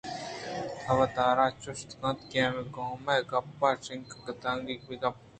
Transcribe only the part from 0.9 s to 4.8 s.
وتارا چُش کُتگ؟ کہ گوٛمے گپّ ءَ شپانک ءَکانگی